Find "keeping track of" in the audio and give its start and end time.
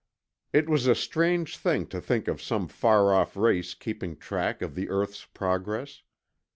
3.75-4.73